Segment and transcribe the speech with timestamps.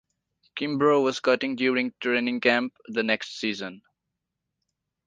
[0.57, 3.83] Kimbrough was cut during training camp the next season.